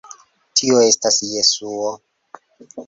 Tio 0.61 0.79
estas 0.85 1.21
Jesuo. 1.35 1.95